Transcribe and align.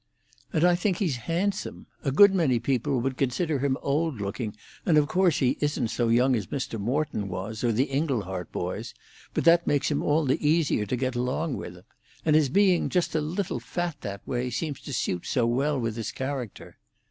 "And 0.51 0.63
I 0.63 0.73
think 0.73 0.97
he's 0.97 1.17
handsome. 1.27 1.85
A 2.03 2.11
good 2.11 2.33
many 2.33 2.57
people 2.57 2.99
would 3.01 3.17
consider 3.19 3.59
him 3.59 3.77
old 3.83 4.19
looking, 4.19 4.55
and 4.83 4.97
of 4.97 5.07
course 5.07 5.37
he 5.37 5.59
isn't 5.61 5.89
so 5.89 6.07
young 6.07 6.35
as 6.35 6.47
Mr. 6.47 6.79
Morton 6.79 7.27
was, 7.29 7.63
or 7.63 7.71
the 7.71 7.85
Inglehart 7.91 8.51
boys; 8.51 8.95
but 9.35 9.43
that 9.43 9.67
makes 9.67 9.91
him 9.91 10.01
all 10.01 10.25
the 10.25 10.43
easier 10.43 10.87
to 10.87 10.95
get 10.95 11.13
along 11.15 11.55
with. 11.55 11.85
And 12.25 12.35
his 12.35 12.49
being 12.49 12.89
just 12.89 13.13
a 13.13 13.21
little 13.21 13.59
fat, 13.59 14.01
that 14.01 14.27
way, 14.27 14.49
seems 14.49 14.79
to 14.81 14.91
suit 14.91 15.27
so 15.27 15.45
well 15.45 15.79
with 15.79 15.97
his 15.97 16.11
character." 16.11 16.79